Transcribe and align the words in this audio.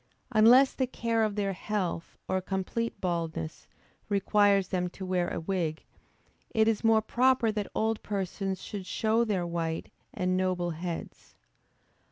Unless 0.31 0.73
the 0.73 0.87
care 0.87 1.23
of 1.23 1.35
their 1.35 1.53
health, 1.53 2.17
or 2.27 2.41
complete 2.41 2.99
baldness, 2.99 3.67
requires 4.09 4.69
them 4.69 4.89
to 4.89 5.05
wear 5.05 5.27
a 5.27 5.39
wig, 5.39 5.85
it 6.49 6.67
is 6.67 6.83
more 6.83 7.03
proper 7.03 7.51
that 7.51 7.67
old 7.75 8.01
persons 8.01 8.63
should 8.63 8.87
show 8.87 9.23
their 9.23 9.45
white 9.45 9.91
and 10.11 10.35
noble 10.35 10.71
heads. 10.71 11.35